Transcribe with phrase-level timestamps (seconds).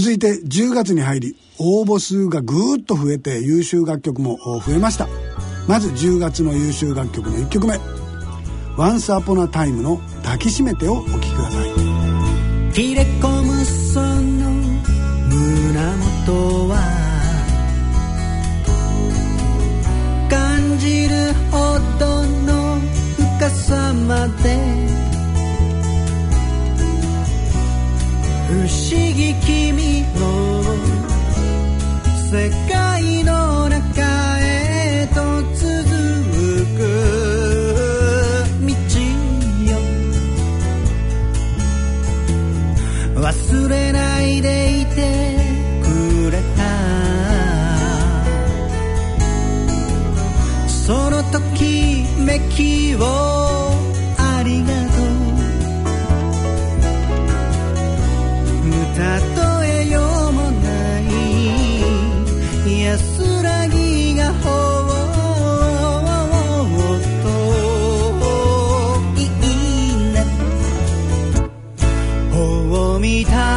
[0.00, 5.06] 続いて10月に入り応募数がぐーっと増えて優秀楽曲も増えました。
[5.68, 7.74] まず10月の優秀楽曲の1曲目
[8.80, 11.70] 「Once Upon a Time」の「抱きしめて」をお聴きください。
[12.72, 14.50] 切れ込むその
[15.28, 16.78] 胸元は
[20.30, 22.78] 感じるほどの
[23.38, 24.99] 深さまで
[28.50, 30.60] 不思議君の
[32.32, 35.20] 世界の中へと
[35.54, 35.70] 続
[36.76, 36.78] く
[38.66, 38.72] 道
[39.70, 39.78] よ。
[43.14, 44.98] 忘れないでいて
[45.84, 45.86] く
[46.32, 46.60] れた。
[50.66, 53.69] そのときめきを
[73.00, 73.49] 頬を見たい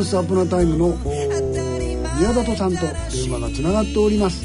[0.00, 2.80] えー、と「Once Upon a Time の」お宮里さんと
[3.12, 4.44] 電話がつながっております。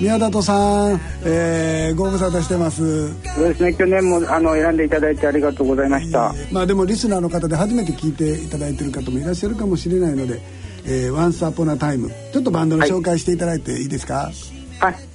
[0.00, 3.08] 宮里さん、えー、ご無沙汰してます。
[3.34, 3.74] そうですね。
[3.74, 10.40] 去年もあの選んでいただいてありがとうございました、まあでもリスナーの方で初めて聞いていただいてる方もいらっしゃるかもしれないので
[10.86, 14.59] 「えー、Once Upon a Time」ちょっとバンドの紹介していただいていいですか、はい、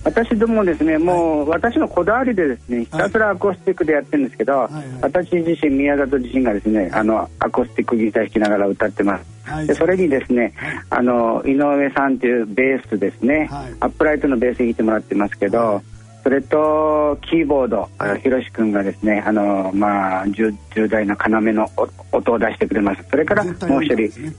[0.03, 4.85] 私どもですねもう私のこだわりでですねひたすらアコースティックでやってるんですけど、はいはい。
[5.01, 9.67] 私自身宮里自身がですねあのアコースティックギター弾きながら歌ってます、はい。
[9.67, 10.53] でそれにですね、
[10.89, 13.73] あの井上さんというベースですね、はい。
[13.79, 15.81] アップライトのベース弾いてもらってますけど、
[16.23, 17.89] それとキーボード、
[18.21, 21.69] ひろし君がですねあの、まあ、重重大な要の
[22.11, 23.03] お音を出してくれます。
[23.09, 24.35] それからもう一人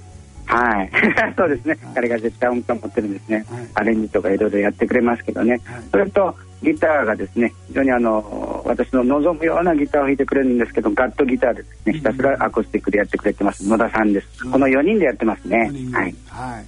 [0.47, 0.91] はい、
[1.37, 3.69] そうですね、彼が絶対音感持ってるんですね、はい。
[3.75, 5.83] アレンジとかいろいろやってくれますけどね、はい。
[5.91, 11.93] それとギターがですね非常にあの私の望むようなギターを弾いてくれるんですけどガットギターでですね。
[11.95, 13.69] ひたすらアコースティックでやってくれてます。
[13.69, 16.65] 野田さんです、この4人でやってますね、はい、はい、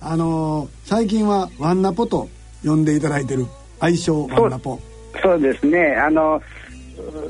[0.00, 2.28] あのー最近はワンナポと
[2.64, 3.46] 呼んでいただいてる
[3.80, 4.80] 愛称ワンナポ。
[5.22, 5.94] そうですね。
[5.96, 6.40] あの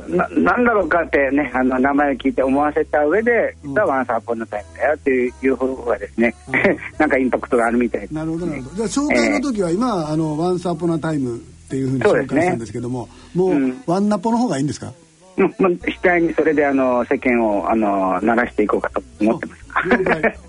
[0.09, 3.71] ななんだろうかってねあの名前を聞いて思わせた上でうん。
[3.75, 6.35] 実はワンサーポンのタイムだよっていういう方がですね、
[6.99, 8.01] なんかインパクトがあるみたい。
[8.03, 8.77] ですなるほどなるほど。
[8.77, 13.83] じゃあ紹介の時は今、あのワンサーポナタイムっていうふうに紹介したんですけどももう、うん。
[13.87, 14.93] ワンナポの方がいいんですか？
[15.37, 15.55] うん。
[15.59, 19.59] まあ、額にそれであの世間をあの鳴らしていこうかと思ってます。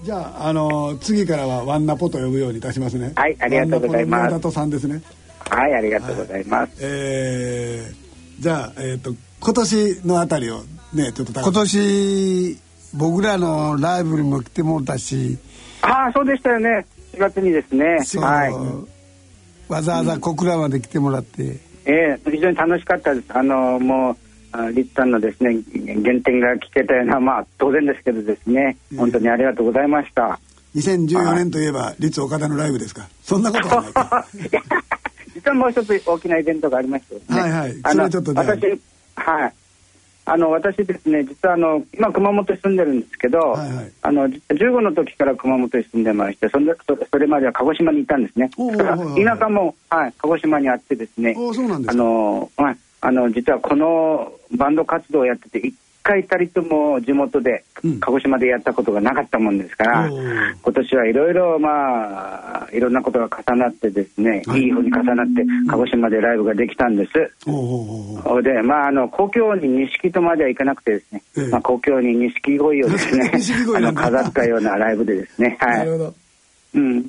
[0.03, 3.11] じゃあ、あの次からはワンナポと呼ぶようにいたしますね。
[3.15, 4.87] はいありがとうございます。
[4.87, 5.01] ね。
[5.49, 6.71] はい、ありがとうございます。
[6.79, 7.95] えー、
[8.39, 10.63] じゃあえっ、と今年のあたりを
[10.93, 12.57] ねちょっと高今年
[12.93, 15.37] 僕らのライブにも来てもらったし、
[15.81, 16.85] ああ、そうでしたよね。
[17.13, 17.99] 4月にですね。
[18.21, 19.71] はい。
[19.71, 23.25] わざわざ小倉まで来てもらって、ええ非常に楽しかったです。
[23.29, 24.17] あのもう。
[24.51, 25.61] あリッツさんのですね
[26.03, 30.39] 原点が聞けたようなまあ当然ですけどですね本当にありがとうございました、
[30.75, 33.07] 2014年といえば立岡田のライブですか？
[33.21, 34.25] そんなことはないか
[35.39, 37.41] 実はもう一つ大きなイベントがありましてですね。
[37.41, 38.81] はいはいあの私
[39.15, 39.53] はい。
[40.25, 48.51] あの私ですね実はあの今熊本に住んでるんですけど、はいはいあの15の時から熊本に住んでましてそんでそそれまでは鹿児島にいたんですね。
[49.25, 51.35] 田舎もはい鹿児島にあってですね。
[51.35, 57.99] あかのはいあの実はこのバンド活動をやっててい回たりとも地元でうん。
[57.99, 60.53] 鹿児島でやったことがなかったもんですから、おー。
[60.63, 64.61] 今年はいろいろまあいろんなことが重なってですね、はい。
[64.63, 67.11] い、いふうに重なって鹿児島でライブができたんです。
[67.47, 71.47] おうおうおうそれでまああの故郷に錦とまではいかなくてですね、ええ。
[71.47, 73.31] まあ、故郷に錦鯉をですね
[73.77, 76.15] あの飾ったようなライブでですねはい なるほど。
[76.75, 77.05] うん、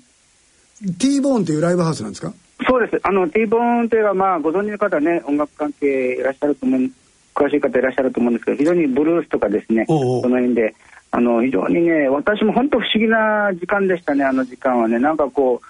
[0.98, 2.32] T ボーンっていうライブハウスなんですか？
[2.68, 3.00] そうです。
[3.02, 6.90] あの T ボーンというのはまあご存知の方ね音楽関係いらっしゃると思う
[7.34, 9.94] 詳しい方いらっしゃると思うんですけど非常にブルースとかですねそ
[10.28, 10.74] の辺で
[11.12, 14.98] あの非常にね私も本当不思議な時間でしたねあの時間はね。
[14.98, 15.60] なんかこ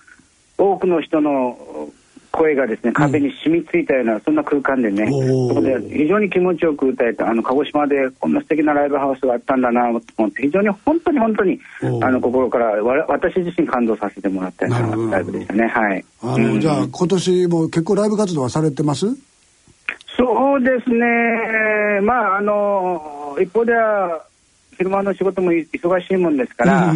[0.59, 1.89] う多くの人の
[2.33, 5.11] 声がですね壁に染みついたような、そんな空間でね。
[5.11, 11.59] そこで非常に気持ちよく歌えたあの鹿児島でこんな素敵なライブハウスがあったんだなと思って非常に本当に本当に
[12.03, 15.67] あの心からわ私自身感動させてもらったようなライブでしたね。
[15.67, 16.05] はい。
[16.23, 16.61] あの、うん。
[16.61, 19.06] じゃあ今年も結構ライブ活動はされてます？
[20.17, 24.25] そうですね、まあ、あの一方では
[24.77, 26.93] 昼間の仕事も忙しいもんですから、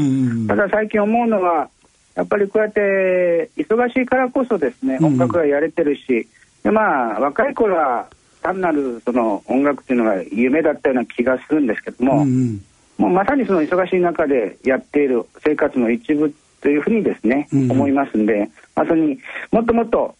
[0.48, 1.68] ただ最近思うのは、
[2.14, 6.26] やっぱりこうやって忙しいからこそですね、音楽がやれてるし、
[6.62, 8.08] でまあ、若い頃は
[8.42, 12.64] 単なるその音楽っていうのが夢だったような気がするんですけども、うんうん。
[12.98, 16.32] もうまさにその忙しい中でやっている生活の一部
[16.62, 19.18] というふうにですね、うん思いますんでまさに
[19.50, 20.14] もっともっと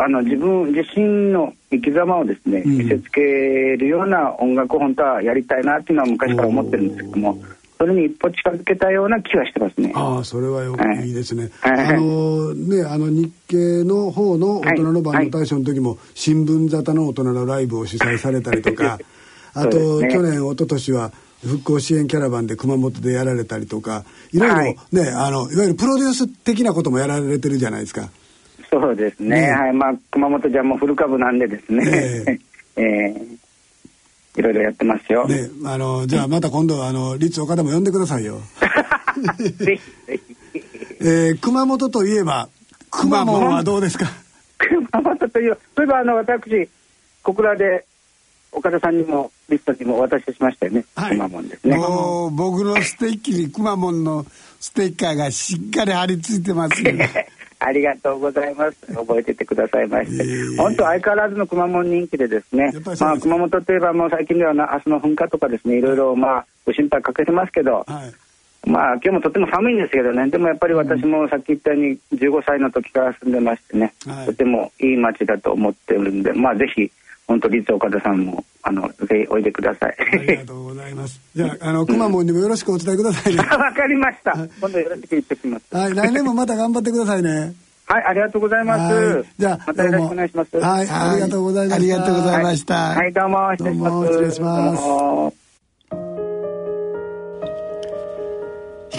[0.00, 2.78] あの自分自身の生き様をですね、うん。
[2.78, 7.42] 見せつけるような音楽を本当はやりたいなっていうのは昔から思ってるんですけども
[7.78, 9.92] それに一歩近づけたような気がしてますね。
[9.94, 11.08] ああそれはよ、はい。
[11.08, 11.86] い、いですね、はい。
[11.86, 18.98] あのねあの日経の方の大人のバンド大賞の時も、新聞沙汰の大人のライブを主催されたりとか
[19.54, 21.12] あと、去年一昨年は
[21.44, 24.76] 復興支援キャラバンで熊本でやられたりとかいろいろ、はい。
[24.92, 28.10] ねあのいわゆるプロデュース的なこともやられてるじゃないですか。
[28.70, 29.72] そうですね、ねはい。
[29.72, 31.84] まあ、熊本じゃもう古株なんでですね、
[32.26, 32.38] え。
[32.82, 33.38] えー
[34.36, 35.26] いろいろやってますよ。
[35.26, 38.40] ねあのじゃあまた今度あの立岡田も呼んでくださいよ。
[39.36, 39.80] ぜ
[41.00, 42.48] えー熊本といえば
[42.88, 44.06] くまモンはどうですか？
[44.58, 46.68] 熊本というそういえばあの私
[47.24, 47.84] 小倉で
[48.52, 51.16] 岡田さんにもリストにもお渡ししましたよね、はい。
[51.16, 51.76] くまモンですね。
[51.76, 54.24] もう僕のステッキにくまモンの
[54.60, 57.28] ステッカーがしっかり貼り付いてますね。
[57.60, 58.94] ありがとうございます。
[58.94, 62.72] 覚えててくださいまして、本当相変わらずのくまモン人気でですね。
[62.72, 63.02] す。
[63.02, 68.06] まあ熊本といえばもう最近ではな明日の噴火とかですねいろいろまあご心配かけてますけど、は
[68.64, 68.70] い。
[68.70, 70.30] まあ今日もとても寒いんですけどね。
[70.30, 74.26] でもやっぱり私もさっき言ったように15歳の時から住んでましてね、はい。
[74.26, 76.90] とてもいい街だと思ってるんでまあぜひ
[77.28, 79.96] 本当立岡田さんもあのぜひおいでください。
[79.98, 81.20] ありがとうございます。
[81.36, 83.38] じゃあ、あの、 くまモンにもよろしくお伝えくださいね。
[83.44, 84.32] わかりました。
[84.60, 85.76] 今度よろしく言ってきます。
[85.76, 87.52] はい、来年もまた頑張ってくださいね。
[87.86, 88.94] はいありがとうございます。
[88.94, 89.24] はい。
[89.38, 90.56] じゃあ、またよろしくお願いします。
[90.58, 91.76] はい、ありがとうございました。
[91.76, 92.74] ありがとうございました。
[92.74, 93.12] はい。
[93.12, 94.06] どうも失礼します。
[94.06, 95.38] 失礼します。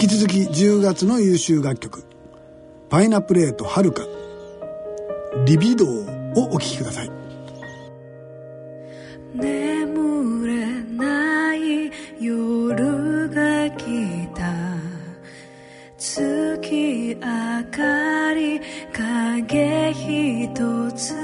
[0.02, 2.04] 引き続き10月の優秀楽曲
[2.90, 4.04] 「パイナップレートはるか。
[5.46, 7.19] リビドー」をお聴きください
[9.40, 14.80] 眠れない夜が来た。
[15.98, 17.22] 月明
[17.72, 18.62] かり
[18.94, 21.16] 影一つ。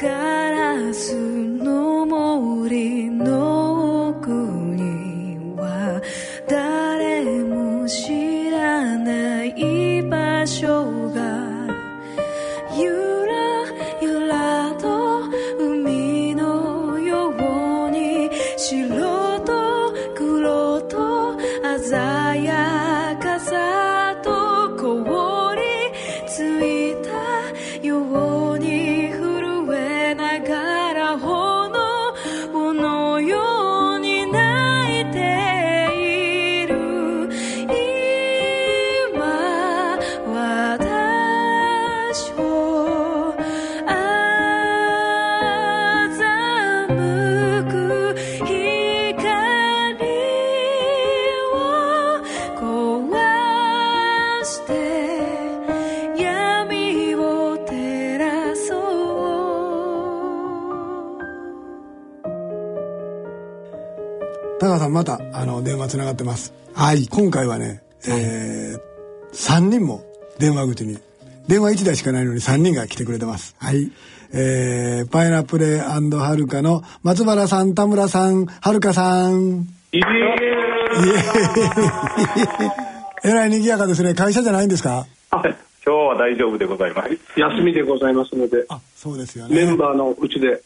[0.00, 0.08] ガ
[0.50, 6.00] ラスの森の奥には
[6.48, 10.99] 誰も知らない場所。
[65.90, 67.06] つながってますはい。
[67.08, 68.80] 今回はね、えー、
[69.32, 70.04] 3人も
[70.38, 70.98] 電話口に
[71.48, 73.90] 電話1台しかないのに3人が来てくれてますはい。
[74.32, 80.00] えー、パイナップレーはるかの松原さん田村さんはるかさんいえ
[83.24, 87.40] えらい賑やかですね会社じゃないんですか今日は大丈夫でございます。
[87.40, 90.60] 休みでございますので、あそうですよねメンバーのうちで、ね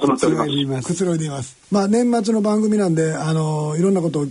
[0.00, 0.44] 集まっております。
[0.44, 0.88] くつろいでいます。
[0.88, 1.56] くつろいでいます。
[1.70, 4.26] まあ年末の番組なんで、あのいろんなことをお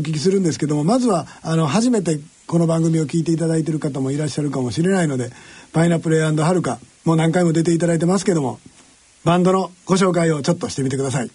[0.00, 5.30] 聞きするんですけども、まずはあの初めてこの番組を聞いていただいている方もいらっしゃるかもしれないので、
[5.72, 8.58] パイナップルはるかもう何回も出ていただいてますけども、
[9.24, 11.30] バンドのご紹介をちょっとしてみてください。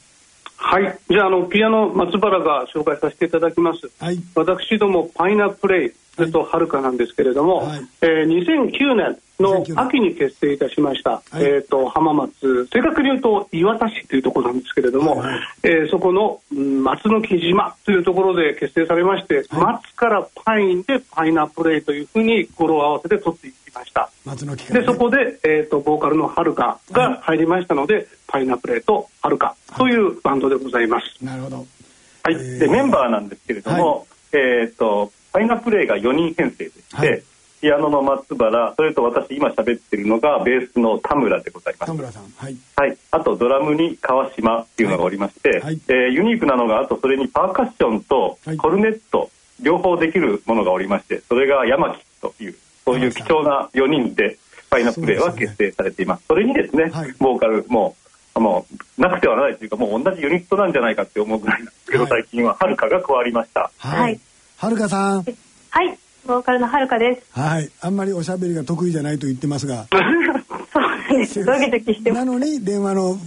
[0.57, 0.99] はい。
[1.09, 4.19] じゃああのピアノ松原が紹介させていただきます、はい。
[4.35, 7.81] 私どもパイナップレイそれとはるかなんですけれども、はい。
[8.01, 11.43] えー2009年の2009年秋に結成いたしました、はい。
[11.43, 12.67] えー、と浜松。
[12.71, 15.33] 正確に言うと岩田市というところなんですけれども、はい。
[15.33, 24.09] はいえーそこの、うん松の木島というところで結成されまして、松からパインでパイナップレイというふうに語呂を合わせて取っていきました。
[24.25, 24.79] 松の木ね。
[24.79, 31.23] でそこで、えー、とボーカルのはるかが入りましたので、パイナップレイとはるかというバンドでございます。
[31.23, 31.57] なるほど。
[31.57, 32.59] はい、えー。
[32.59, 37.23] でメンバーなんですけれども、えっ、とパイナップレイが4人編成でして、はい
[37.61, 41.93] ピアノの松原それと私今喋ってるのがベースの田村でございます田。
[41.93, 42.23] 村さん。
[42.37, 42.57] はい。
[42.75, 49.29] はい、あとドラムに川島っていうのがおりまして、はいえーユニークなのがあとそれにパーカッションとはいコルネット
[49.61, 54.37] 両方できるものがおりましてそれが山木というそういう貴重な4人で
[54.69, 56.23] パイナップレイは結成されています。
[56.27, 57.95] それにですね、はいボーカルも
[58.35, 58.65] も
[58.97, 63.71] うなくてはならないというかもう同じユニットなんじゃないかって思うぐらいなんですけど、はい最近ははるかが加わりました。
[63.77, 64.19] はい。
[64.57, 65.23] はるかさん。
[65.71, 65.99] はい、
[66.29, 67.39] ボーカルのはるかです。
[67.39, 67.71] はい。
[67.81, 71.43] あんまりおしゃべりが得意じゃないと言ってますが、 そうなんです。
[71.43, 72.25] ドキドキしてます。
[72.25, 73.19] なのに電話の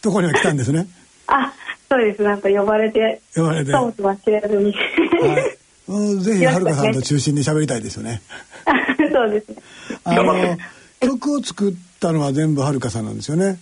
[0.00, 0.86] ところには来たんですね。
[1.26, 1.52] あ、
[1.90, 2.22] そうです。
[2.22, 3.72] なんか呼ばれて、呼ばれて。
[3.72, 4.72] そうとは知らずに。
[4.72, 5.58] はい。
[5.86, 8.22] うんぜひはるかさんと中心に喋りたいですよね。
[9.12, 9.56] そうですね。
[10.04, 10.56] あの
[11.00, 13.58] 曲を作ったのは全部はるかさんなんですよね。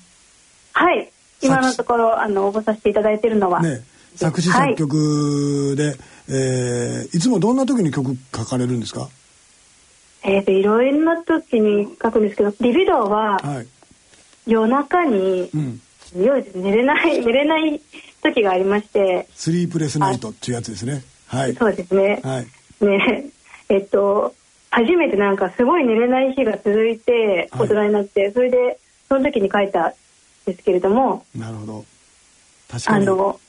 [0.72, 1.10] はい。
[1.40, 3.62] 今のところ、あの、応募させていただいてるのは。
[3.62, 3.82] ね。
[4.14, 5.96] 作詞作曲で、
[6.34, 9.08] えーいつもどんな時に曲書かれるんですか？
[10.24, 13.66] えっ、と、いろいろな時に書くんですけど、リビドーははい。
[14.46, 15.80] 夜中に、うん。
[16.14, 16.26] 寝
[16.72, 17.80] れない、 寝れない
[18.22, 21.02] 時がありまして、スリープレスナイトっていうやつですね。
[21.26, 21.54] はい。
[21.54, 22.20] そうですね。
[22.22, 22.84] はい。
[22.86, 23.24] ね
[23.68, 24.34] えっと
[24.70, 29.92] 初めてなんかすごい寝れない日が続いてはい大人になって、それでその時に書いたん
[30.46, 31.84] ですけれどもなるほど。
[32.70, 33.06] 確かに。
[33.06, 33.40] あの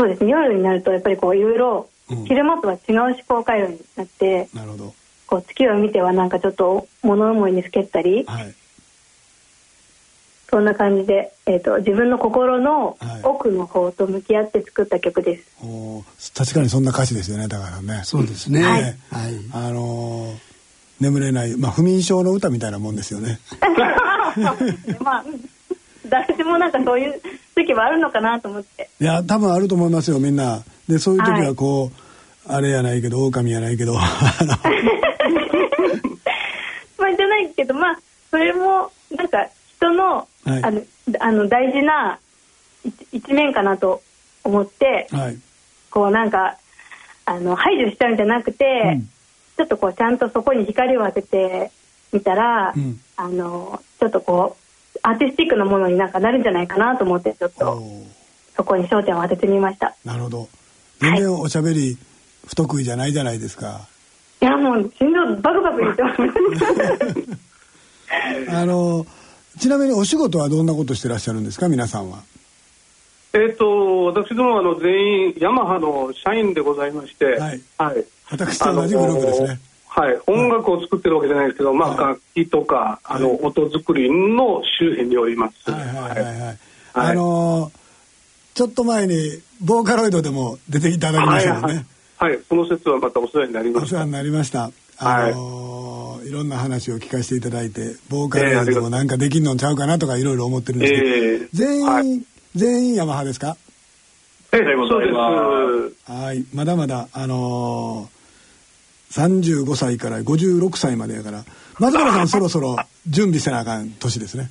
[0.00, 4.94] そうですね夜になるとやっぱりこういろいろうん昼間とは違う思考回路になって、なるほど。
[5.26, 8.54] こう月を見てはなんかちょっと物思いにふけったりはい。
[10.48, 15.44] そんな感じで、えっと自分の心のはい奥の方と向き合って作った曲です。
[15.62, 17.46] おー確かにそんな歌詞ですよね。
[17.46, 18.00] だからね。
[18.04, 18.64] そうですね。
[18.64, 18.94] ははいい。
[19.52, 20.50] あのー
[21.00, 23.38] 眠れない、まあ不眠症の歌みたいなもんですよね。
[25.00, 25.50] まあうん
[26.10, 27.20] 誰でもなんかそういう
[27.54, 28.90] 時はあるのかなと思って。
[29.00, 30.62] いや、多分あると思いますよ、みんな。
[30.88, 31.90] で、そういう時はこ
[32.48, 33.94] う、あれやないけど、狼やないけど、
[37.00, 37.98] まあじゃないけどまあ
[38.30, 40.82] それもなんか人の,、はいあの
[41.18, 42.18] あの大事な
[42.84, 44.02] 一一面かなと
[44.44, 45.38] 思ってはい。
[45.90, 46.56] こうなんか
[47.24, 48.64] あの排除しちゃうんじゃなくて、
[48.94, 49.08] うん
[49.56, 51.70] ちょっとこうちゃんとそこに光を当てて
[52.14, 54.59] みたら、うんあのちょっとこう
[55.02, 57.82] アーティスティックなものになんかなるんじゃないかなと思ってちょっと。
[58.56, 59.94] そこに焦点を当ててみました。
[60.04, 60.48] なるほど。
[61.00, 61.96] 全然おしゃべり
[62.46, 63.88] 不得意じゃないじゃないですか。
[64.42, 66.20] いやもう心臓バクバク言ってます。
[68.50, 69.06] あの、
[69.58, 72.18] ちなみにお仕事はどんなことしてらっしゃるんですか、皆さんは。
[73.32, 77.60] えっ、と私どもはあの全員ヤマハの社員でございまして、はい。
[77.78, 78.04] はい。
[78.30, 79.60] 私と同じグループですね。
[79.92, 81.98] はい、音楽を作ってるわけじゃないですけど、まあ、はい。
[81.98, 85.70] 楽器とか、あの、音作りの周辺におります。
[85.70, 86.40] はいはいはいはい。
[86.40, 86.56] はい。
[86.94, 87.80] あのー
[88.52, 89.14] ちょっと前に
[89.60, 91.86] ボーカロイドでも出ていただきましたよね。
[92.18, 93.96] はい、はい、その説はまたお世話になりました。
[93.96, 94.70] お世話になりました。
[94.98, 101.48] あのーい、ろんな話を聞かせていただいて、ボーカロイドでもなんかできんのちゃうかなとかいろいろ思ってるんですけど、ええ。
[101.52, 102.22] 全員、はい。
[102.56, 103.56] 全員ヤマハですか？
[104.52, 105.34] えでございます。
[105.38, 106.10] そうです。
[106.12, 108.19] はい、まだまだ、あのー、
[109.10, 111.44] 35歳から56歳までやから、
[111.78, 112.76] 松原さんそろそろ
[113.06, 114.50] 準備せなあかん年ですね。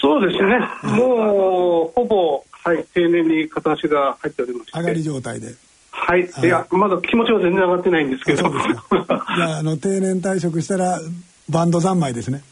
[0.00, 0.58] そうですね。
[0.96, 4.78] もう、ほぼ、はい、定年に片足が入っておりまして。
[4.78, 5.54] 上がり状態で。
[5.90, 6.28] はい。
[6.42, 8.42] いや、まだ気持ちは全然上がってないんですけど。
[8.42, 11.00] じゃあ、あの、定年退職したら、
[11.48, 12.42] バンド三昧ですね。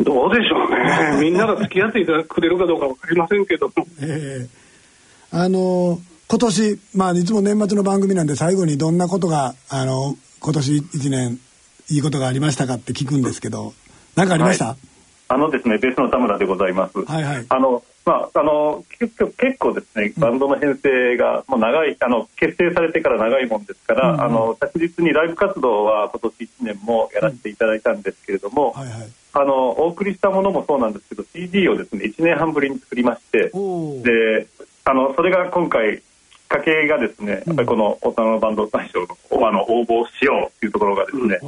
[0.00, 1.18] どうでしょうね。
[1.20, 3.86] みんなが付き合っていただくれるかどうかわかりませんけども。
[4.00, 4.66] ええ
[5.32, 5.98] あの
[6.28, 11.40] 今年、まあ、いつも年末の番組なんで最後にどんなことが、あの今年一年
[11.90, 13.74] いいことがありましたかって聞くんですけど、
[14.14, 14.76] 何かありました、は
[15.26, 17.04] あのですね、ベースの田村でございます。
[17.04, 17.46] はいはい。
[17.48, 24.20] あの、まあ、あの、結構、結構ですね、バンドの編成が、もう長い、あの、結成されてから長いもんですから、うんうん。
[24.20, 29.08] あの、着実にライブ活動は今年1年もやらせていただいたんですけれども、はいはい。
[29.32, 33.50] あのお送りしたものもそうなんですけど CD をですね1年半ぶりに作りまして
[34.02, 34.46] で
[34.86, 36.02] あのそれが今回
[36.48, 41.38] かけがですねやっぱりこの大人のバンド大賞のあの応募しようというところがですね、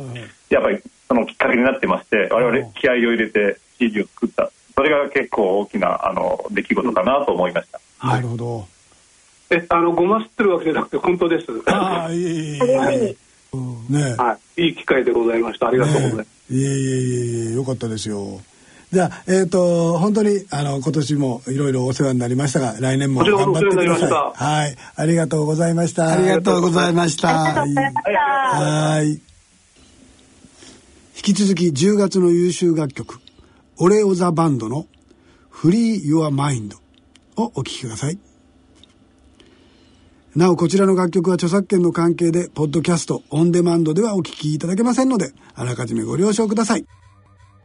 [0.51, 4.51] やっぱりそのきっかけになってまして我々気合を入れて CD を作った。
[4.75, 8.07] それが結構大きなあの出来事かなと思いました。
[8.07, 8.69] なるほど。
[9.51, 11.47] えあのごますってるわけじゃなくて本当です。
[11.67, 13.17] ああいえいえいえ
[13.91, 14.15] ね。
[14.17, 14.67] はい。
[14.67, 15.69] いい機会でございました。
[15.69, 18.41] ありがとうございます、ねいえいえいえいえよかったですよ
[18.91, 23.89] じゃあえっ、と本当にあの今年もいろいろお世話になりましたが来年も頑張ってください。
[23.89, 24.45] ました。
[24.45, 24.77] はい。
[24.97, 26.11] ありがとうございました。
[26.11, 27.29] ありがとうございました。
[27.29, 29.09] はいはい。
[29.11, 29.21] 引
[31.23, 33.21] き続き10月の優秀楽曲
[33.77, 34.87] オレオザバンドの
[35.51, 36.79] 「フリー・ユア・マインド」
[37.37, 38.19] をお聴きください。
[40.35, 46.87] なおこちらの楽曲は著作権の関係でポッドキャストオンデマンドではお聴きいただけませんのであらかじめご了承ください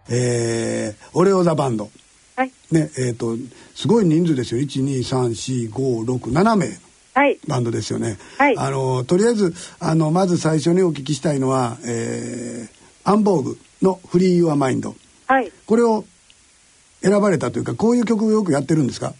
[0.10, 1.90] えー、オレオザバンド
[2.36, 2.52] はい。
[2.72, 3.36] ねえっ、と
[3.76, 6.80] すごい人数ですよ1234567名
[7.14, 7.38] はい。
[7.48, 8.18] バンドですよね。
[8.40, 14.96] はいあのとりあえずあのまず最初にお聞きしたいのは、えー、アンボーグの「フリー・ユア・マインド
[15.28, 16.06] はい。」これを
[17.04, 19.14] 選ばれたというかこういう曲をよくやってるんですか？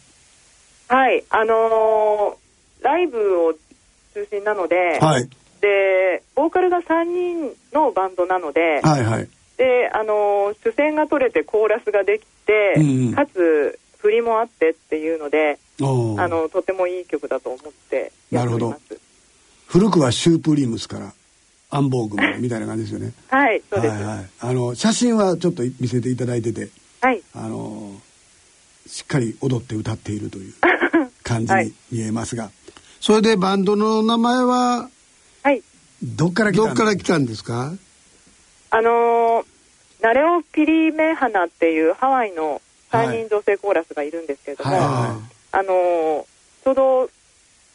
[0.88, 1.24] はい。
[1.30, 2.44] あのー
[2.84, 3.54] ライブを
[4.14, 5.30] 中心なので、はい
[5.62, 19.00] で、ボーカルが3人のバンドなので、はいはいで、あのー主戦が取れてコーラスができて、うんうんかつ振りもあってっていうので、あのとてもいい曲だと思ってやっております。
[19.68, 21.14] 古くはシュープリームスから
[21.70, 23.14] アンボーグみたいな感じですよね。
[23.30, 23.94] はい、そうです。
[23.96, 26.68] はいはい、あの写真はちょっと見せていただいてて
[27.00, 27.22] はい。
[27.34, 27.94] あの
[28.86, 30.54] しっかり踊って歌っているという
[31.24, 32.52] 感じはいに見えますが、
[33.00, 34.90] それでバンドの名前は
[35.44, 35.64] はい。
[36.04, 37.72] どっから来たんですか？
[38.74, 39.46] あのー
[40.02, 42.60] ナレオ・ピリメハナっていうハワイの
[42.92, 45.20] 3人女性コーラスがいるんですけれども、はいは
[45.52, 46.26] あのー
[46.64, 47.10] ちょうど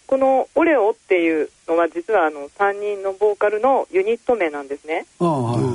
[0.09, 5.07] この「オレオ」っていうのは実はあの3人のボーカルのユニット名なんですね。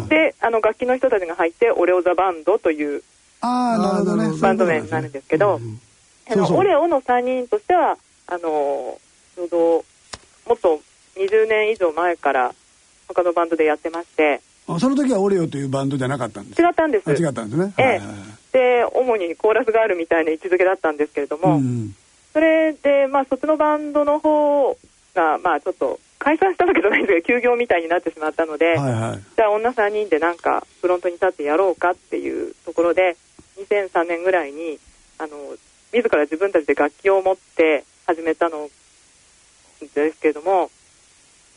[0.09, 3.03] であの楽器の人たちが入って「オレオ・ザ・バンド」という
[4.41, 5.59] バンド名になるんですけど、
[6.29, 8.99] あのオレオの3人としてはあの
[9.35, 9.57] ちょうど
[10.47, 10.81] もっと
[11.15, 12.53] 20年以上前から
[13.07, 17.09] 他のバンドでやってましてあその時はオレオというバンドじゃなかったんです違ったんです。
[17.09, 17.73] あ違ったんですね。
[17.77, 17.85] ええ。
[17.85, 18.17] はいはいはい。
[18.53, 21.95] で主にコーラスがあるみたいな位置づけだったんですけれども、うんうん。
[22.31, 24.77] それで、まあ、そっちのバンドの方
[25.15, 29.19] が、まあ、ちょっと解散したわけじゃないんですけど休業みたいになってしまったので、はいはい。
[29.35, 33.17] じゃあ女3人でなんかフロントに立ってやろうかっていうところで
[33.69, 34.79] 2003年ぐらいに
[35.17, 35.29] あの
[35.93, 38.69] 自ら自分たちで楽器を持って始めたの
[39.93, 40.71] ですけれども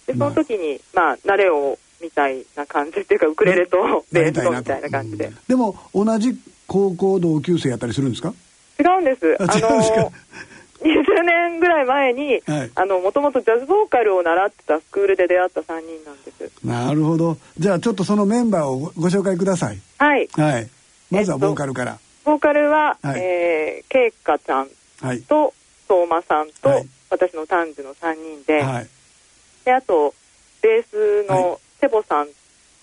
[0.06, 8.32] でその時に、まあ、慣れをみたいな感じっていうかウクレレとベースとみたいな感じででも同じ高校同級生やったりするんですか？
[8.78, 10.12] 違うんですあの
[10.82, 17.38] 20年ぐらい前にはいあのもともとジャズボーカルを習ってたスクールで出会った3人なんですなるほど。
[17.58, 19.78] じゃあちょっとそのメンバーをごご紹介ください。
[19.98, 20.68] はいはい。
[21.10, 21.98] まずはボーカルから。
[22.24, 24.68] ボーカルは、はいえー、ケイカちゃん
[25.00, 25.22] はい。
[25.22, 25.54] と
[25.88, 28.88] 相馬さんと、はい私の丹治の3人で,、はい。
[29.64, 30.12] であと
[30.60, 32.28] ベースはのセボさん、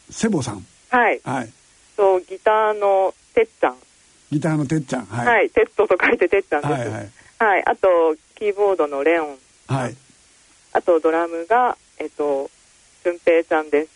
[0.10, 0.66] セボさん。
[0.90, 1.50] はい、はい。
[1.98, 3.76] とギターのてっちゃん、
[4.32, 5.06] ギターのてっちゃん。
[5.06, 5.30] は。
[5.30, 6.92] はいい、テッドと書いててっちゃんです、ははいい
[7.38, 7.64] はい。
[7.66, 9.38] あとキーボードのレオン
[9.68, 9.96] はい。
[10.72, 12.50] あとドラムがえっと
[13.04, 13.90] 俊平ちゃんです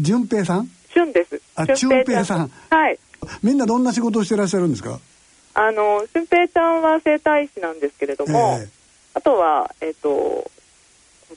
[0.00, 0.68] 順平さん？
[0.92, 2.98] 俊ですあ俊平さんはい
[3.44, 4.98] みんなどんな仕事をしてらっしゃるんですか？
[5.54, 8.68] あの俊平ちゃんは整体師なんですけれども、え
[9.14, 10.50] あとはえっと個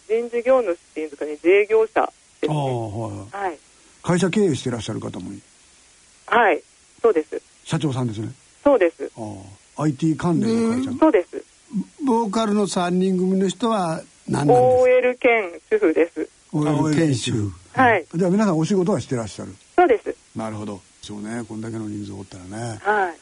[0.07, 2.53] 人事業主っていうんですかね自営業者です。
[2.53, 3.45] ねはい。
[3.45, 3.57] はい。
[4.01, 5.39] 会社経営してらっしゃる方もい
[6.27, 6.61] はい。
[7.01, 7.41] そうです。
[7.63, 8.31] 社長さんですね。
[8.63, 9.11] そうです。
[9.17, 9.21] あ
[9.77, 10.97] あ IT 関連の会社の。
[10.97, 11.43] そうです。
[12.05, 16.25] ボーカルの3人組の人は何なんです OL 兼主婦です。
[16.25, 18.05] か OL 研修はい。
[18.13, 19.55] じゃあ皆さんお仕事はしてらっしゃる。
[19.75, 20.15] そうです。
[20.35, 20.81] なるほど。
[21.01, 21.43] そうね。
[21.47, 22.79] こんだけの人数おったらね。
[22.81, 23.17] はい。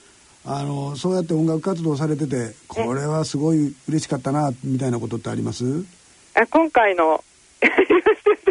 [0.49, 5.83] あのそうやって音楽活動されててこれはすごい嬉しかったなみたいなことってあります？
[6.35, 7.21] あ今回の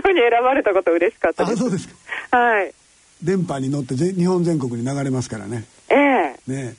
[0.07, 1.55] 賞に選ばれたこと嬉しかったです。
[1.55, 1.89] あそうです
[2.31, 2.37] か。
[2.39, 2.73] はい。
[3.23, 5.65] 電波に乗ってぜ日本全国に流れますからね。
[5.89, 6.37] ええ。
[6.47, 6.77] ね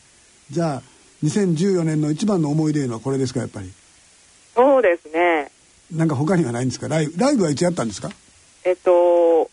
[0.52, 0.82] じゃあ
[1.24, 3.72] 2014年の一番の思い出はこれですかやっぱり？
[4.56, 5.52] そうですね。
[5.92, 6.88] なんか他にはないんですか？
[6.88, 8.10] ライブライブはいつやったんですか？
[8.64, 9.50] えっと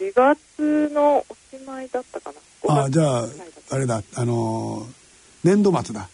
[0.00, 3.26] 4月のおしまいだったかな？5月あじゃあ
[3.70, 4.02] あれだ。
[4.14, 4.98] あのー
[5.44, 6.08] 年度末だ。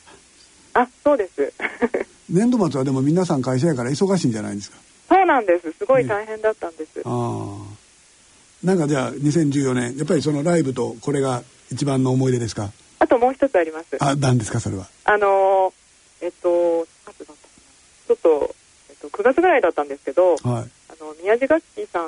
[0.74, 1.52] あそうです。
[2.28, 4.76] 年度末はでも皆さん会社やから忙しいんじゃないですか？
[5.14, 5.72] そうなんです。
[5.78, 12.72] すごい大変だったんです、ああなんかじゃあ2014年やっぱりそのライブとこれが一番の思い出ですか？
[12.98, 13.96] あともう一つあります。
[14.00, 14.88] あ何ですかそれは？
[15.04, 18.54] あのーえっと、ちょっと、
[18.88, 20.42] えっと、9月ぐらいだったんですけど、はい。
[20.42, 20.50] あ
[20.98, 22.04] の、宮地楽器さん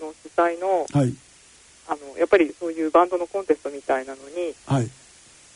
[0.00, 1.14] の主催の、はい。
[1.86, 4.90] あの、やっぱりそういうバンドのコンテストみたいなのに、はい。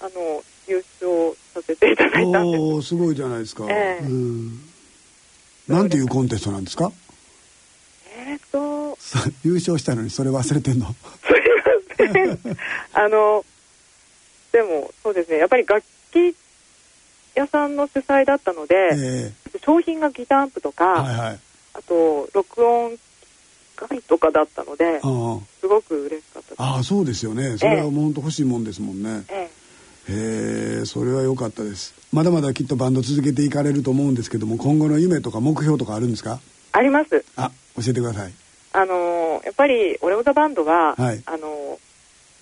[0.00, 2.62] あの、優勝させていただいたんです。
[2.62, 4.04] おおすごいじゃないですか、ええ。
[4.04, 4.60] うん
[5.68, 6.92] なんていうコンテストなんですか？
[8.16, 10.94] えーっと、さ 優勝したのにそれ忘れてんの？
[11.96, 12.38] すいません。
[12.92, 13.44] あの、
[14.52, 16.34] でも、そうですね、やっぱり楽器
[17.34, 19.32] 屋さんの主催だったので、え
[19.64, 21.38] 商品がギターアンプとか、えはいはい。
[21.74, 23.00] あと、録音機
[23.76, 26.62] 械とかだったので、あすごく嬉しかったです。
[26.62, 27.56] あああそうですよね。
[27.58, 29.24] それは本当欲しいもんですもんね。
[29.28, 29.50] え
[30.08, 31.94] へえそれは良かったです。
[32.12, 36.40] まだまだきっとバンド続けていかれると思うんですけども今後の夢とか目標とかあるんですか？
[36.72, 37.24] あります。
[37.36, 38.32] あ教えてください。
[38.72, 41.22] あのーやっぱり、オレオザバンドは、はい。
[41.26, 41.78] あのー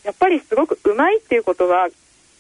[0.07, 1.89] やっぱりすごくうまいっていうことは、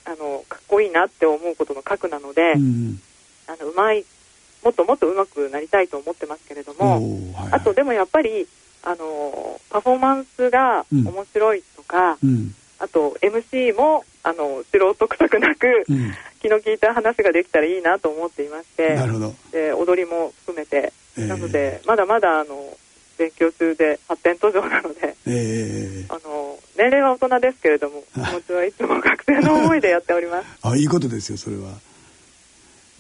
[0.06, 3.00] あのーかっこいいなって思うことの核なので、うん
[3.48, 4.04] あの、うまい、
[4.64, 7.52] もっともっとうまくなりたいと思ってますけれども、はいはい。
[7.52, 8.46] あとでもやっぱり、
[8.82, 11.06] あのーパフォーマンスがうん。
[11.08, 16.12] 面白いとか、うんあと MC も、あの素人臭くなく、うん。
[16.40, 19.35] 気の利いた話ができたらいいなと思っていまして、なるほど。
[19.53, 21.27] で踊りも含めて、ええ。
[21.27, 22.77] なので、まだまだあの
[23.16, 30.47] 勉強中で発展途上なので、ええあの年齢は大人ですけれども、気持ちはいつも学生の思いでやっております。
[30.66, 31.75] あいいことですよそれは。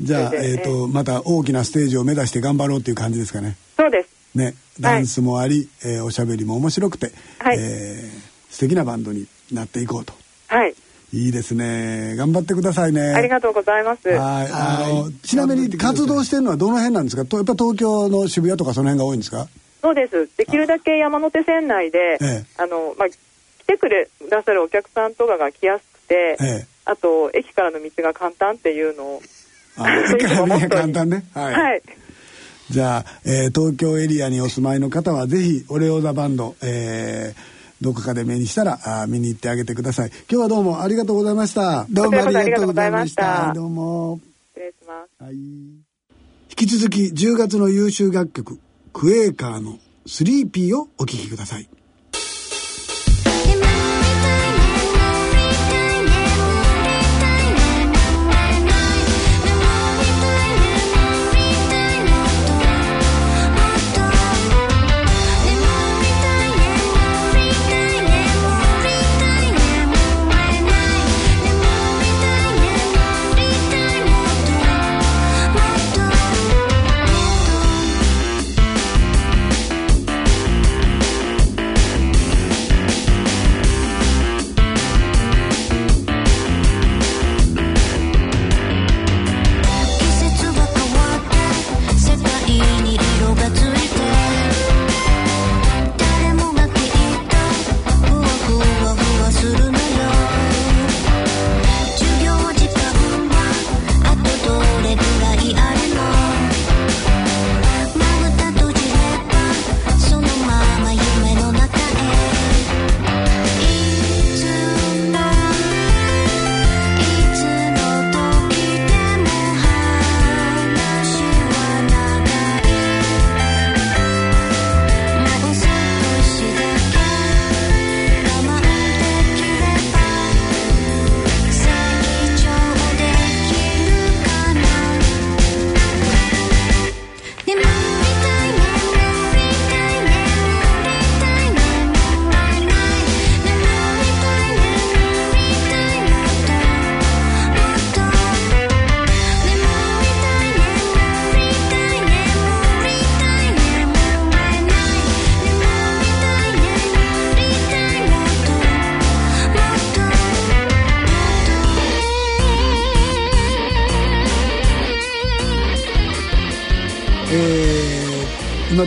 [0.00, 3.56] じゃあ、えっ、とまた大きなステージを目指して頑張ろうっていう感じですかね。
[3.76, 4.08] そうです。
[4.36, 7.56] ねダンスもあり、えーおしゃべりも面白くて、はい。
[7.58, 10.12] えー素敵なバンドになっていこうと。
[10.48, 10.74] はい、
[11.12, 12.16] いいですね。
[12.16, 13.14] 頑張ってくださいね。
[13.14, 14.08] ありがとうございます。
[14.08, 14.18] はい。
[14.18, 17.24] あのちなみに活動してるのはどの辺なんですか？
[17.24, 19.48] とやっぱ東京の渋谷とかその辺が多いんですか？
[19.80, 20.28] そうです。
[20.36, 22.44] できるだけ山手線内で、ええ。
[22.58, 23.16] あのまあ来
[23.66, 26.66] てくれくださるお客さんとかが来やすくて、ええ。
[26.84, 29.22] あと駅からの道が簡単っていうのを、
[29.76, 31.24] あそういうの簡単ね。
[31.32, 31.82] はい、はい、
[32.70, 40.10] じゃあ、えー東京エリアにお住まいの方はぜひオレオザバンド、えーどこかで目にしたらあー見に行ってあげてください。
[40.30, 41.86] 今日はどうもありがとうございました。
[41.90, 43.24] どうもありがとうございました。
[43.24, 44.20] はいどうも。
[44.54, 45.24] 失礼します。
[45.24, 45.34] はい。
[45.34, 45.82] 引
[46.56, 48.58] き続き10月の優秀楽曲
[48.92, 51.68] クエーカーの「スリーピーをお聴きください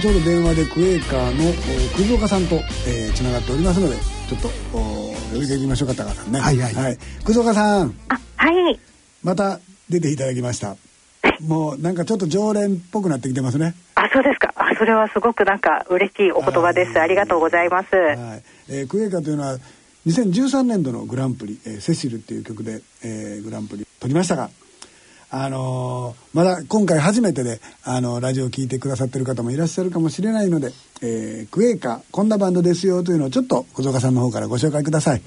[0.06, 1.54] ちょうど電話でクエーカーのお
[1.98, 8.80] 葛岡さんとえーつな、がっておりますのでちょっとお呼びていきましょうか高橋さんねはいはい葛岡さんあ、はい。
[9.24, 10.76] また出ていただきました
[11.42, 14.54] もうなんかちょっと常連っぽくなってきてますねあ、そうですか。
[14.56, 17.00] あ、それはすごくなんか嬉しいお言葉です。
[17.00, 17.96] ありがとうございます。
[17.96, 19.58] はいえークエーカーというのは
[20.06, 24.52] 2013年度のグランプリ「えーセシル」っていう曲で、えーグランプリ取りましたが
[25.38, 30.72] あのーまだ今回初めてで、あのラジオを聞いてくださってる方もいらっしゃるかもしれないので、
[31.02, 35.22] えークエーカーこんなバンドですよというのをちょっと小塚さんの方からご紹介ください。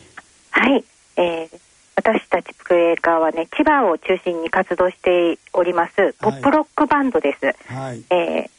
[0.50, 0.84] はい、
[1.16, 1.58] えー
[1.94, 8.02] 私たちプレーカーはね千葉を中心に活動しておりますポップロックバンドです、はい。
[8.10, 8.50] えー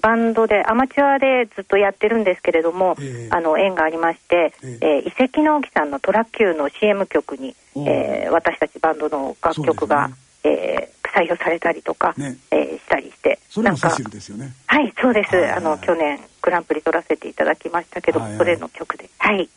[0.00, 3.34] バンドでアマチュアでずっとやってるんですけれども、ええ。
[3.34, 4.86] あの縁がありまして、ええ。
[5.04, 10.10] ー遺跡の木さんのトラッキューの CM 曲に、おえー私たちバンドの楽曲が、
[10.44, 12.36] えー採用されたりとか、ね。
[12.50, 14.52] えーしたりしてなんかそれもセシルですよね。
[14.66, 15.50] はいそうです、はい。
[15.52, 18.28] あの去年グランプリ取らせていただきましたけど、はい。
[18.30, 19.08] はいそれの曲で。
[19.18, 19.48] はい。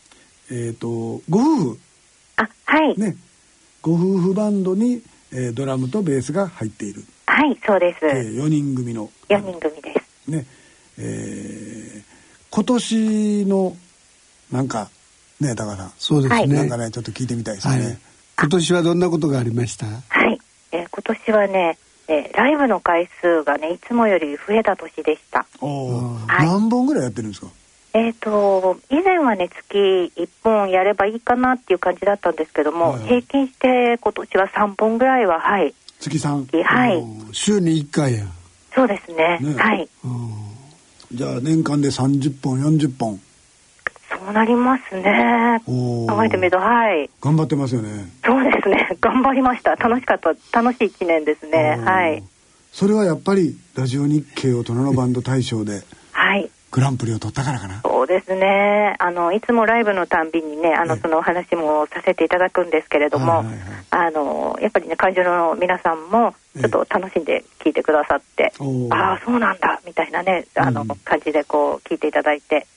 [0.50, 0.88] えっ、と
[1.30, 1.80] ご夫婦。
[2.38, 3.15] あはい、ね。
[3.82, 5.02] ご夫婦バンドに、
[5.34, 9.10] えードラムとベースが入っている、はいそうです、え4人組の。
[9.30, 9.94] 4人組で
[10.26, 10.32] す。
[10.32, 10.46] ね。
[10.98, 12.02] えー
[12.54, 13.78] 今年の
[14.52, 14.89] なんか
[15.39, 15.94] ね高田さん。
[15.98, 17.98] そうですね、なんかねちょっと聞いてみたいですよはね、い、
[18.39, 19.86] 今年はどんなことがありました？
[20.92, 21.78] 今年はね、
[22.08, 25.46] えーライブの回数がねいつもより増えた年でした。
[25.62, 26.46] はい。
[26.46, 27.48] 何本ぐらいやってるんですか？
[27.94, 29.78] えー、と以前はね月
[30.16, 33.00] 1本やればいいかなっていう感じだったんですけども、はい。
[33.00, 35.74] はい平均して今年は3本ぐらいははい。
[36.00, 36.48] 月三？
[36.64, 36.98] はい。
[36.98, 38.26] うん週に1回や。
[38.74, 39.38] そうですね。
[39.42, 39.54] ね。
[39.56, 39.90] はい。
[41.14, 43.20] じゃあ年間で30本40本
[44.12, 45.62] そうなりますね。
[45.65, 47.10] 考えてみるとはい。
[47.21, 48.12] 頑張ってますよね。
[48.26, 48.89] そうですね。
[49.00, 49.76] 頑張りました。
[49.76, 50.30] 楽しかった。
[50.62, 51.80] 楽しい1年ですね。
[51.84, 52.24] はい。
[52.71, 56.50] それはやっぱりラジオ日経大人のバンド大賞ではい。
[56.71, 57.82] グランプリを取ったからかな。
[57.84, 58.95] そうですね。
[59.00, 61.02] あのいつもライブのたんびにねあのええ。
[61.02, 63.60] そのお話もさせていただくんですけれども、はいはいはい。
[63.91, 68.54] あのやっぱりね会場の皆さんもちょっと楽しんで聞いてくださって、
[68.89, 70.88] ああそうなんだみたいなねあの、うん。
[71.04, 72.67] 感じでこう聞いていただいて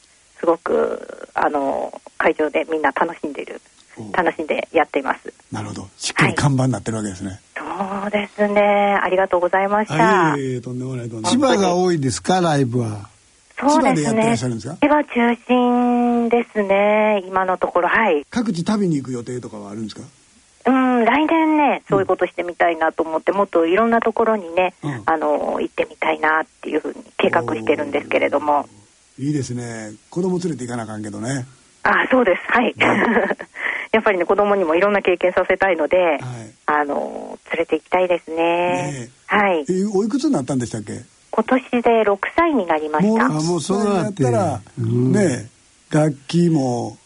[0.45, 3.63] すごくあの会場でみんな楽しんでいる
[4.13, 5.33] 楽しんでやっています。
[5.51, 5.89] なるほど。
[5.97, 7.63] しっかり看板になってるわけですね、そ
[8.07, 8.61] うですね。
[9.03, 10.41] ありがとうございました、あい。
[10.41, 11.33] えいえとんでもないとんでもない。
[11.33, 12.43] 千葉が多いですか？
[12.43, 13.09] ライブは。
[13.59, 14.37] そうですね。
[14.37, 14.51] 千
[14.91, 17.23] 葉中心ですね。
[17.27, 17.89] 今のところ。
[17.89, 18.27] はい。
[18.29, 20.03] 各地旅に行く予定とかはあるんですか？
[20.67, 25.03] うん、来年ね、そういうことしてみたいなと思って、もっといろんなところにね、うん。
[25.07, 28.69] あの、行ってみたいなっていうふうに計画してるんですけれども。
[29.19, 29.93] いいですね。
[30.11, 31.47] 子供連れて行かなあかんけどね。
[31.85, 32.43] あ、そうです。
[32.49, 32.75] はい。
[33.93, 36.21] やっぱりね、子供にもいろんな経験させたいので、はい。
[36.67, 38.37] あの、連れて行きたいですね。
[38.37, 39.65] ねはい。
[39.69, 39.85] え。
[39.95, 41.03] おいくつになったんでしたっけ？
[41.31, 43.27] 今年で6歳になりましもうた。
[43.27, 45.13] あもうそうなったら、うん。
[45.13, 45.49] ね
[45.93, 46.97] え楽器も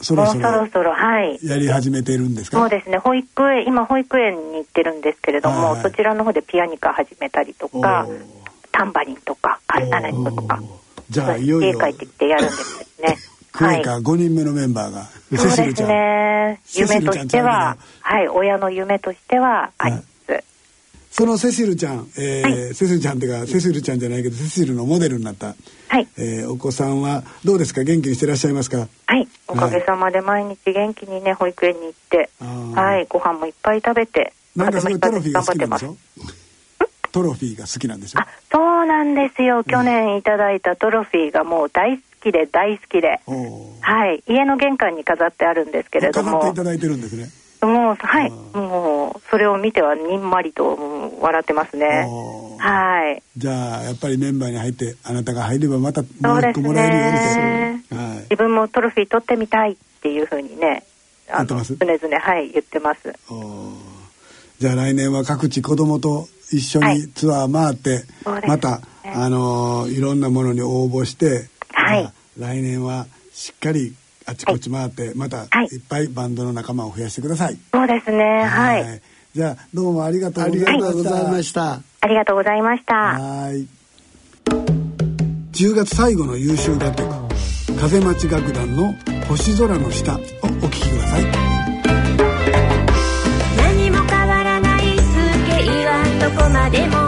[0.00, 1.38] そもうそろそろろそろ、はい。
[1.42, 2.58] やり始めてるんですか？
[2.60, 5.82] そうですね、保育園、今保育園に行ってるんですけれども、はい。
[5.82, 8.06] そちらの方でピアニカ始めたりとか
[8.70, 10.60] タンバリンとか、カスタネットとか、
[11.10, 11.78] じゃあいよいよ。
[11.78, 13.16] 家帰ってきてやるんですね。
[13.52, 15.88] クエーカー5人目のメンバーが、セそうですシルちゃん。
[15.88, 16.60] ね。
[16.74, 20.06] 夢としては、はい、親の夢としてはあります。
[21.10, 25.54] そのセシルちゃん、えーはセシルちゃんっていうかセシルちゃんじゃないけどセシルのモデルになった、
[25.88, 27.84] はい、えーお子さんはどうですか？
[27.84, 28.86] 元気にしてらっしゃいますか？
[29.06, 32.28] はい、おかげさまで毎日元気にね、保育園に行って、
[32.74, 35.88] はい、ご飯もいっぱい食べて、なんかそれトロフィーが好きなんでますし。
[35.88, 35.96] ょ？
[37.16, 38.20] トロフィーが好きなんでしょ？
[38.20, 39.64] あ、そうなんですよ。
[39.64, 43.22] 去年いただいたトロフィーがもう大好きで大好きで、
[43.80, 46.32] はい、家の玄関に飾ってあるんですけれども。
[46.32, 47.30] 飾ってい、ただいてるんですね。
[47.62, 52.06] もう、はい、もう、それを見てはにんまりとうん笑ってますね。
[52.58, 53.22] はい。
[53.34, 60.84] じゃあやっぱりメンバーに入ってあなたが入ればまたもそうですう一個もらえるよねみたいな、はい、自分もトロフィー取ってみたいっていうふうにね、
[61.30, 61.76] あの言ってます？
[61.76, 63.14] 常々、はい、言ってます。
[64.58, 73.94] じゃあ来年は各地子供と一緒はいにツアー回って、そうですねまた、あのーいろんなものに応募して、はい来年はしっかり
[74.26, 77.58] あちこち回って、またはいいっぱいバンドの仲間を増やしてください。
[77.72, 79.02] そうですね、はい。
[79.34, 80.84] じゃあどうもありがとうございました。
[80.84, 82.94] がとうございましたありがとうございました。
[82.94, 83.66] はい。
[85.52, 87.26] 10月最後の優秀楽曲
[87.80, 88.94] 風待ち楽団の
[89.28, 91.45] 星空の下をお聴きください。
[96.48, 97.05] までも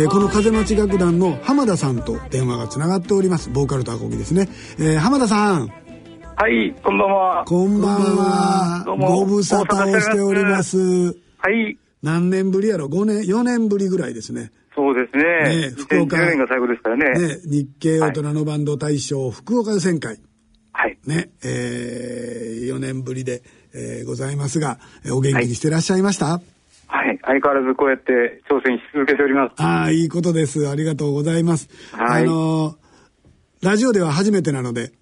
[0.00, 3.50] えーこの風町楽団の浜田さんと電話がつながっております。
[3.50, 5.68] ボーカルとアコギですね、えー浜田さん。
[5.68, 7.44] はい、こんばんは。
[7.44, 8.84] こんばんは。
[8.86, 10.78] ご無沙汰をしております。
[10.78, 11.12] は
[11.50, 14.52] い、何年ぶりやろ？5年4年ぶりぐらいですね。
[14.74, 15.22] そうですね。
[15.22, 16.16] ねえ福岡。
[16.16, 17.28] 2010年が最後ですからね。
[17.28, 20.18] ね日経大人のバンド大賞福岡予選会。
[20.72, 20.96] はい。
[21.04, 23.42] ねえー、4年ぶりで、
[23.74, 26.59] えーございますがえーお元気にしてらっしゃいました、はい。
[26.90, 29.62] 相変わらずこうやって挑戦し続けております。
[29.62, 32.80] ああいいことですありがとうございます、はいあのー
[33.62, 34.92] ラジオでは初めてなので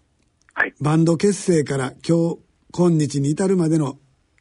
[0.52, 0.74] はい。
[0.80, 2.38] バンド結成から今日
[2.72, 3.98] 今日に至るまでの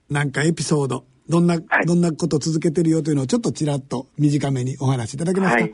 [0.10, 5.74] なんかエピソードどんな、はいどんなこと続けてるよというのをちょっとちらっと短めにお話しいただけますかはい。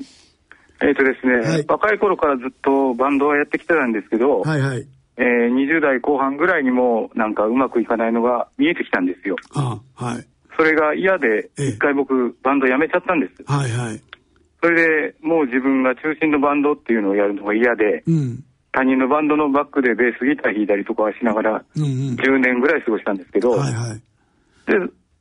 [0.81, 9.37] えっ、とですね、はい若い頃からずっとバンドはやってきてたんですけど、はいはいえー20代後半ぐらいにもなんかうまくいかないのが見えてきたんですよ。
[9.55, 11.67] ああはいそれが嫌で、ええ。
[11.69, 13.43] 一回僕バンド辞めちゃったんです。
[13.45, 14.01] はいはい。
[14.61, 18.43] それでもう自分が中心のバンドっていうのをやるのが嫌で、うん。
[18.71, 21.89] 他人のバンドのバックでベースギター弾いたりとかはしながら、うんうん。
[22.15, 24.01] 10年ぐらい過ごしたんですけど、はいはい。
[24.65, 24.73] で、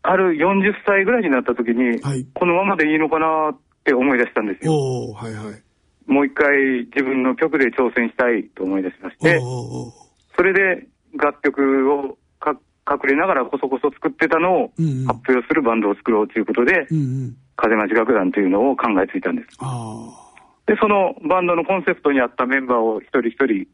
[0.03, 2.27] ある40歳ぐらいになった時に、はい。
[2.35, 5.13] このままでいいのかなって思い出したんですよ。
[5.13, 5.63] はいはい。
[6.07, 9.41] もう一回自分の曲で挑戦したいと思い出しまして、
[10.37, 10.87] それで
[11.19, 12.17] 楽曲をか
[12.91, 15.07] 隠れながらこそこそ作ってたのをうんうん。
[15.07, 17.37] 発表するバンドを作ろうということで、うんうん。
[17.57, 19.49] 風町楽団というのを考えついたんです。
[19.61, 20.09] あ
[20.67, 23.67] で、そのバンドのコンセプトに合ったメンバーを一人一人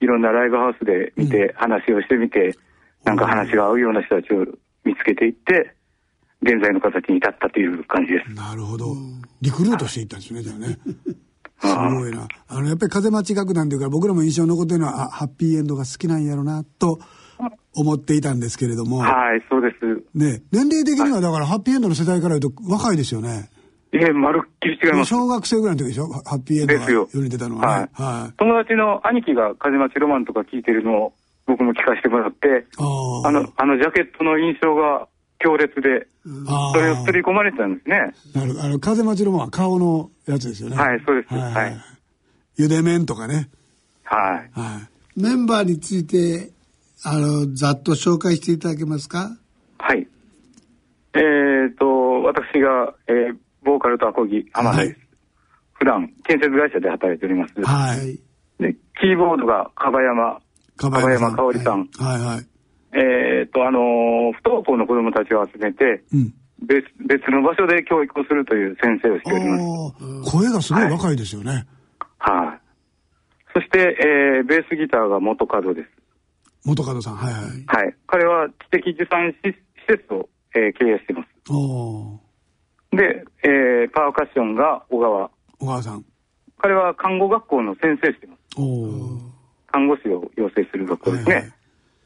[0.00, 2.56] いろんなライブハウスで見て、話をしてみて、
[3.04, 4.44] なんか話が合うような人たちを
[4.84, 5.74] 見つけていって、
[6.42, 8.40] 現在の形に至ったという感じです。
[8.40, 8.94] あなるほど。
[9.42, 10.78] リクルートしていったんですねじゃあね。
[11.60, 12.26] すごいな。
[12.48, 16.98] あのやっぱり風町楽団というから僕らも印象に残ってるのはあハッピーエンドが好きなんやろなと
[17.74, 20.02] 思っていたんですけれども、はい、そうです。
[20.14, 23.50] ね、年齢的にはだからハッピーエンドの世代から言うと若いですよね。
[23.92, 25.08] いえ、まるっきり違います。
[25.08, 26.06] 小学生ぐらいの時でしょ？
[26.08, 27.88] ハッピーエンドがですよ世に出たのはね。
[27.92, 28.36] はい。
[28.36, 31.12] 友達の兄貴が風町ロマンとか聞いてるのを
[31.46, 35.08] 僕も聞かせてもらって、ああの、あのジャケットの印象が
[35.40, 36.06] 強烈で、
[36.46, 38.12] あそれを刷り込まれてたんですね。
[38.32, 40.76] なるあの風町ロマンは顔のやつですよね。
[40.76, 41.34] はい、そうです。
[41.34, 41.76] はいはい。
[42.58, 43.48] ゆで麺とかね。
[44.04, 44.50] はい。
[44.52, 44.80] は
[45.16, 45.20] い。
[45.20, 46.50] メンバーについて、
[47.04, 49.30] あの、ざっと紹介していただけますか？
[49.78, 50.06] はい。
[51.14, 55.00] えーと、私が、えーボーカルとアコギ、浜田です。
[55.74, 57.54] 普段、建設会社で働いております。
[57.62, 58.18] はい。
[58.58, 60.40] で、キーボードが樺山、
[60.76, 61.88] か樺山香織さん。
[61.98, 62.46] はいはい。
[62.94, 66.34] えーと、あのー不登校の子供たちを集めて、うん。
[66.66, 69.62] 別別の場所で教育をするという先生をしております。
[69.62, 71.66] ああ、声がすごい若いですよね。
[72.18, 72.60] はい。
[73.52, 75.88] そして、えーベースギターが元門です。
[76.64, 77.16] 元門さん。
[77.16, 77.42] はいはい。
[77.66, 77.94] はい。
[78.06, 79.56] 彼は知的受産施施
[79.88, 81.52] 設を、えー経営しています。
[81.52, 85.30] おーで、えーパーカッションが小川。
[85.58, 86.04] 小川さん。
[86.58, 88.40] 彼は看護学校の先生しています。
[89.72, 91.34] 看護師を養成する学校ですね。
[91.34, 91.52] はいはい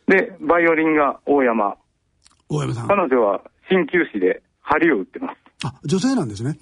[0.06, 1.76] で、バイオリンが大山。
[2.50, 2.88] 大山さん。
[2.88, 3.40] 彼女は
[3.70, 5.38] 鍼灸師で針を打ってます。
[5.66, 6.58] あ、女性なんですね。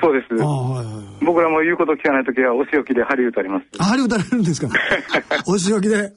[0.00, 0.32] そうです。
[0.34, 1.24] はいはい。
[1.26, 3.66] 僕らも言うこと聞かないときはお仕置きで針打たれます。
[3.78, 4.68] あ、針打たれるんですか？
[5.46, 6.10] お仕置きで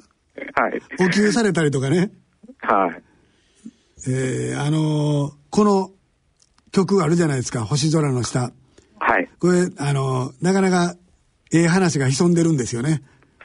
[0.56, 0.82] はい。
[1.06, 2.12] お給されたりとかね。
[2.60, 3.02] はい。
[4.08, 5.90] えー、あのーこの
[6.72, 8.52] 曲あるじゃないですか、星空の下。
[9.00, 9.28] はい。
[9.40, 10.96] これ、あのーなかなか、
[11.52, 13.02] ええ話が潜んでるんですよね。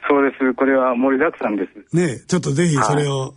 [0.08, 0.54] そうです。
[0.54, 1.96] これは盛りだくさんです。
[1.96, 3.34] ねちょっとぜひそれを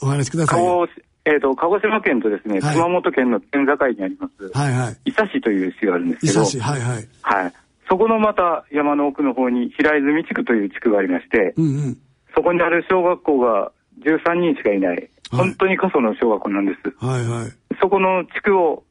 [0.00, 0.86] お話しくださいよ。
[0.86, 4.96] 鹿児えっ、と、鹿児島県とですね、はい熊本県の県境にあります、はいはい。
[5.06, 7.08] 伊佐市という市があるんですけど、伊佐市、はいはい。
[7.22, 7.52] はい。
[7.88, 11.98] そこのまた山の奥の方に平泉地区という地区がありまして、うんうん。
[12.34, 17.04] そこにある小学校が13人しかいない、本当に過疎の小学校なんです。
[17.04, 17.52] はいはい。
[17.80, 18.84] そこの地区を、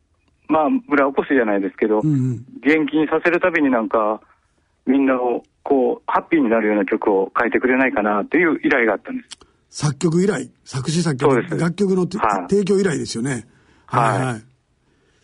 [0.47, 2.45] まあ、村おこしじゃないですけど、うんうん。
[2.61, 4.21] 元気にさせるたびになんか、
[4.85, 9.39] みんなを、こう、ハッピーになるような曲を書いてくれないかなという依頼があったんです。
[9.69, 11.57] 作曲以来、作詞作曲？
[11.57, 13.47] 楽曲のてはい提供以来ですよね。
[13.85, 14.41] はいはい。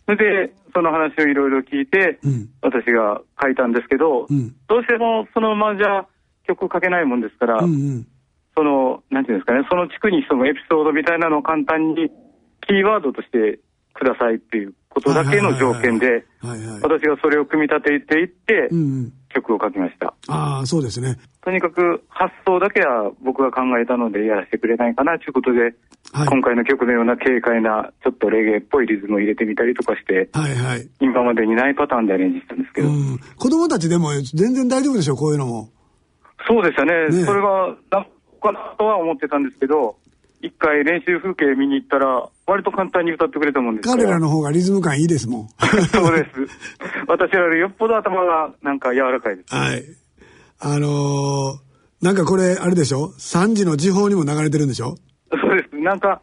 [0.06, 2.50] それで、その話をいろいろ聞いて、うん。
[2.62, 4.56] 私が書いたんですけど、うん。
[4.70, 6.06] どうしてもそのままじゃ
[6.48, 8.08] 曲書けないもんですから、うんうん。
[8.58, 12.10] その、なんていうんですかね、その地区に潜むエピソードみたいなのを簡単に
[12.66, 13.60] キーワードとして
[13.94, 16.26] くださいっていうことだけの条件で。
[16.82, 19.14] 私がそれを組み立てていってうんうん。
[19.30, 20.16] 曲を書きました。
[20.30, 21.18] ああ、そうですね。
[21.44, 25.76] とにかく発想だけは僕が考えたのでやらせてくれないかなということで、
[26.14, 26.28] はい。
[26.28, 30.90] 今回の曲のような軽快なちょっとレゲエっぽいリズムを入れてみたりとかして、はいはい。
[31.02, 33.20] 今までにないパターンでアレンジしたんですけど、うん。
[33.38, 35.70] 子供たちでも全然大丈夫でしょ、こういうのも。
[36.48, 37.10] そうでしたね。
[37.10, 37.76] ねえそれが、
[38.38, 39.98] かなとは思ってたんですけど、
[40.42, 44.04] 一回練習風景見に行ったら、割と簡単に歌ってくれたもんですから。
[44.04, 45.48] 彼らの方がリズム感いいですもん。
[45.92, 46.30] そうです。
[47.08, 49.54] 私よりよっぽど頭がなんか柔らかいです。
[49.56, 49.84] はい。
[50.60, 51.68] あのー
[52.00, 54.98] なんかこれ、あれでしょ ?3 時の時報にも流れてるんでしょ？
[55.32, 55.76] そうです。
[55.76, 56.22] なんか、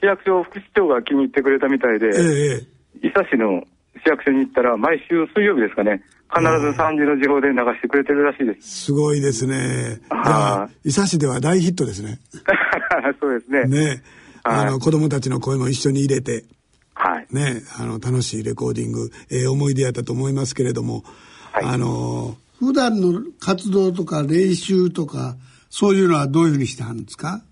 [0.00, 2.66] 市役所副市長が気に入ってくれたみたいで、ええ
[3.02, 3.62] え伊佐市の
[4.02, 6.02] 市役所に行ったら、毎週水曜日ですかね、
[6.34, 8.84] 必ず3時の時報で流してくれてるらしいです。
[8.86, 10.00] すごいですね。
[10.00, 12.18] じゃはあ、伊佐市では大ヒットですね。
[13.20, 13.64] そうですね。
[13.66, 14.02] ね。
[14.42, 16.44] あの、子供たちの声も一緒に入れて、
[16.94, 17.26] はい。
[17.30, 21.02] ね、あの、楽しいレコーディング、ええ思い出やったと思いますけれども、
[21.52, 25.36] あの普段の活動とか練習とか、
[25.68, 27.42] そういうのはどういうふうにしてはるんですか？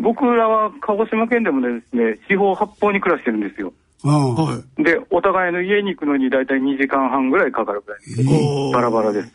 [0.00, 3.72] 僕らは鹿児島県でもですね、四方八方に暮らしてるんですよ。
[4.04, 8.00] はで、お互いの家に行くのに大体2時間半ぐらいかかるぐらい。
[8.00, 8.72] です。
[8.72, 9.30] バラバラです。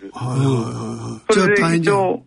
[1.29, 2.23] それで一応、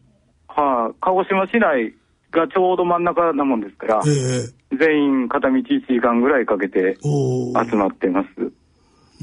[0.49, 1.95] はい、鹿児島市内
[2.31, 8.29] がちょうど真ん中なもんですから、全員片道1時間ぐらいかけて集まってます。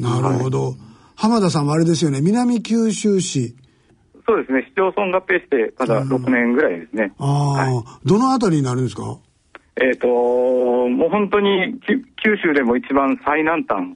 [0.01, 0.73] なるほど。
[1.15, 3.55] 浜田さんはあれですよね、南九州市。
[4.25, 7.13] そうですね、市町村合併してまだ6年ぐらいですね。
[7.19, 9.19] ああ、どのあたりになるんですか？
[9.75, 11.87] えっ、と、もう本当にき
[12.23, 13.95] 九州でも一番最南端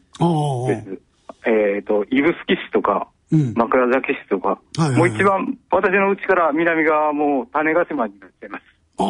[0.68, 1.02] です。
[1.46, 3.08] えっ、と、指宿市とか、
[3.56, 8.64] 枕崎市とか、はいはいはいもう一番、私の家から南側はもう種子島になってます。
[8.98, 9.06] ああ、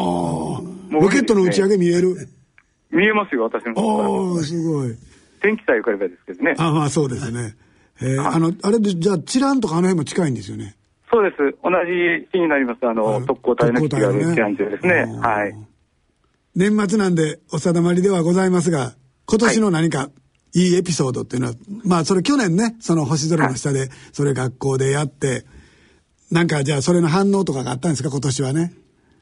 [0.91, 2.27] ロケットの打ち上げ見える？
[2.91, 3.71] 見えますよ、私の。
[4.35, 4.95] ああ、すごい。
[5.41, 6.55] 天気さえ良ければですけどね。
[6.57, 7.55] あまあそうですね。
[8.01, 10.75] えーあの、あれで、じゃあ、チランとかあの辺も近いんですよね？
[11.11, 11.37] そうです。
[11.63, 15.05] 同じ市になります、あの、特攻隊の基地がある治安中ですね。
[15.21, 15.55] はい。
[16.57, 18.95] 年末なんでお定まりではございますが、
[19.27, 20.09] 今年の何か
[20.55, 21.53] いいエピソードっていうのは、
[21.85, 25.45] まあそれ去年ね、その星空の下で、それ学校でやって、
[26.31, 28.73] なんかじゃあそれの反応とかがあったんですか、今年はね？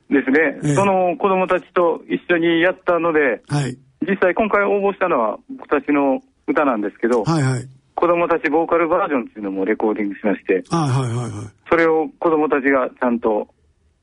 [0.10, 0.60] ですね。
[0.64, 3.78] ええその子供たちと一緒にやったので、はい。
[4.08, 7.68] 実際今回応募したのは僕たちの歌なんですけど、はいはい。
[7.96, 11.70] 子供たちボーカルバージョンっていうのもレコーディングしまして、はいはいはいはい。
[11.70, 13.50] それを子供たちがちゃんと、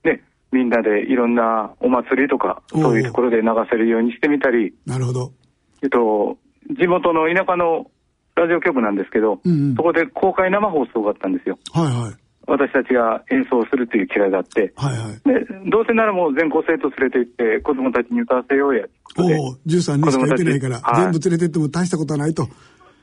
[0.05, 0.23] ね、
[0.53, 5.33] みんなでいろんなお祭りとか、そういうところで流せるようにしてみたり、なるほど。
[5.83, 6.37] えっと、
[6.79, 7.91] 地元の田舎の
[8.37, 11.59] ラジオ局なんですけど、うんうんそこで公開生放送があったんですよ。
[11.73, 12.15] はいはい。
[12.47, 15.13] 私たちが演奏するという機会があって、はいはい。
[15.25, 18.85] で、どうせならもう全校生徒連れて行って子供たちに歌わせようや。
[19.17, 22.47] おお、13人しか行ってないから、はい全部連れてっても大したことはないと。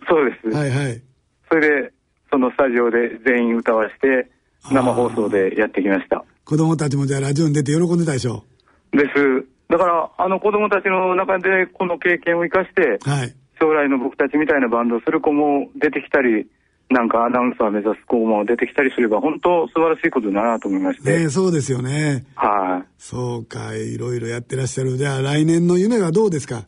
[0.08, 0.56] そうです。
[0.56, 1.02] はいはい。
[1.50, 1.94] それで、
[2.30, 4.30] そのスタジオで全員歌わして、
[4.72, 6.24] 生放送でやってきました。
[6.50, 8.44] 子供たちもじゃあラジオに出て喜んでたでしょ？
[8.92, 9.46] です。
[9.70, 13.36] だから、あの子供たちの中でこの経験を生かして、はい。
[13.62, 16.50] 将来の僕たちみたいなバンドをする子も出てきたり、
[16.90, 21.20] なんかアナウンサー目指す子も出てきたりすれば、本当素晴らしいことだなと思いまして。
[21.20, 22.26] ねえそうですよね。
[22.34, 22.88] はい。
[22.98, 24.98] そうか、いろいろやってらっしゃる。
[24.98, 26.66] じゃあ来年の夢はどうですか？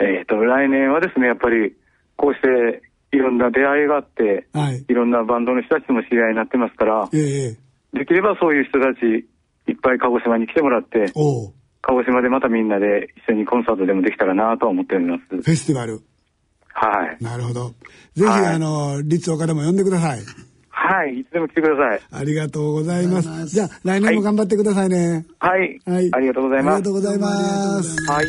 [0.00, 1.76] えっ、と、来年はですね、やっぱり、
[2.16, 2.80] こうして、
[3.12, 4.82] いろんな出会いがあって、はい。
[4.88, 9.26] いろんなバンドの人たちとも知り合いになってますから、ええできればそういう人たち、
[9.70, 11.12] いっぱい鹿児島に来てもらって、
[11.82, 15.22] 鹿児島でまたみんなで一緒にコンサートでもできたらなとは思っております。
[15.28, 16.00] フェスティバル。
[16.74, 17.24] はい。
[17.24, 17.68] なるほど。
[17.68, 17.74] ぜ
[18.16, 20.20] ひ、はいあの、立岡でも呼んでください。
[20.70, 21.20] はい。
[21.20, 22.00] いつでも来てください。
[22.12, 23.46] ありがとうございます。
[23.48, 25.26] じゃあ、来年も頑張ってくださいね。
[25.40, 25.80] はい。
[25.84, 26.08] はい。
[26.14, 26.74] ありがとうございます。
[26.76, 28.12] ありがとうございます。
[28.12, 28.26] はい。